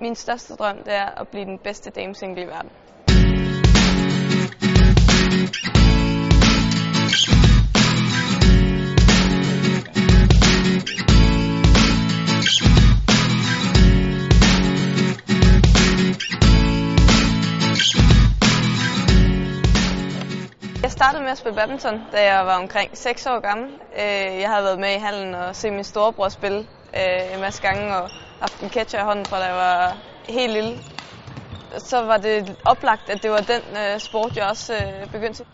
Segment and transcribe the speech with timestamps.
[0.00, 2.70] Min største drøm det er at blive den bedste damesingle i verden.
[20.82, 23.70] Jeg startede med at spille badminton, da jeg var omkring 6 år gammel.
[23.92, 26.66] Øh, jeg havde været med i hallen og set min storebror spille
[26.96, 28.10] øh, en masse gange og
[28.42, 29.96] haft en catcher i hånden fra da jeg var
[30.28, 30.78] helt lille.
[31.78, 35.46] Så var det oplagt, at det var den øh, sport, jeg også øh, begyndte til.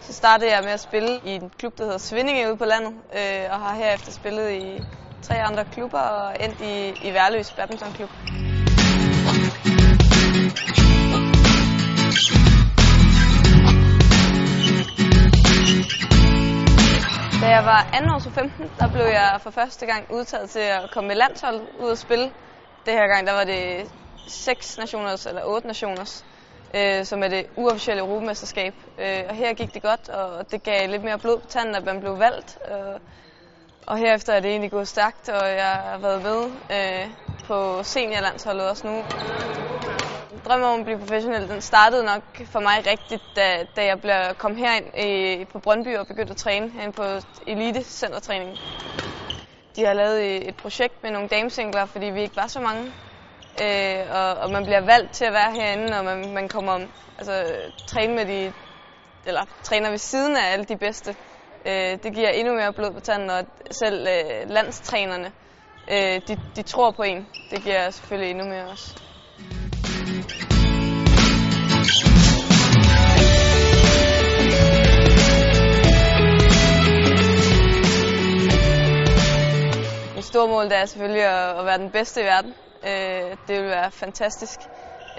[0.00, 2.92] Så startede jeg med at spille i en klub, der hedder Svindinge ude på landet,
[2.92, 4.80] øh, og har herefter spillet i
[5.22, 8.10] tre andre klubber og endt i, i Værløs Badmintonklub.
[17.62, 21.08] Jeg var anden års 15, der blev jeg for første gang udtaget til at komme
[21.08, 22.30] med landshold ud og spille.
[22.86, 23.90] Det her gang der var det
[24.26, 26.24] seks nationers eller otte nationers,
[26.76, 28.74] øh, som er det uofficielle europamesterskab.
[28.98, 31.84] Øh, og her gik det godt, og det gav lidt mere blod på tanden, at
[31.84, 32.58] man blev valgt.
[32.70, 32.98] Øh,
[33.86, 36.40] og herefter er det egentlig gået stærkt, og jeg har været med
[36.76, 37.08] øh,
[37.46, 39.02] på seniorlandsholdet også nu
[40.44, 44.14] drømmen om at blive professionel, den startede nok for mig rigtigt, da, da jeg blev,
[44.38, 47.04] kom herind i, på Brøndby og begyndte at træne herinde på
[47.46, 48.58] Elite Centertræning.
[49.76, 52.92] De har lavet et projekt med nogle damesingler, fordi vi ikke var så mange.
[53.62, 56.80] Øh, og, og man bliver valgt til at være herinde, og man, man kommer
[57.18, 57.44] altså,
[57.86, 58.52] træne med de,
[59.26, 61.16] eller træner ved siden af alle de bedste.
[61.66, 65.32] Øh, det giver endnu mere blod på tanden, og selv øh, landstrænerne,
[65.90, 67.28] øh, de, de tror på en.
[67.50, 69.11] Det giver selvfølgelig endnu mere også.
[80.16, 82.54] Mit store mål det er selvfølgelig at, at være den bedste i verden.
[82.84, 84.60] Øh, det vil være fantastisk.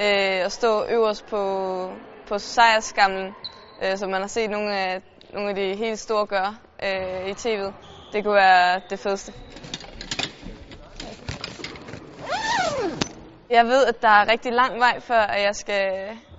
[0.00, 1.90] Øh, at stå øverst på,
[2.28, 3.34] på sejrskamlen,
[3.82, 5.02] øh, som man har set nogle af,
[5.32, 7.72] nogle af de helt store gøre øh, i tv'et.
[8.12, 9.32] Det kunne være det fedeste.
[13.52, 15.82] Jeg ved, at der er rigtig lang vej, før at jeg skal,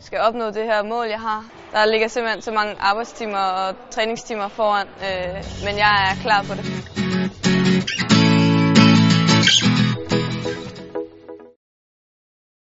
[0.00, 1.44] skal opnå det her mål, jeg har.
[1.72, 6.54] Der ligger simpelthen så mange arbejdstimer og træningstimer foran, øh, men jeg er klar på
[6.54, 8.01] det.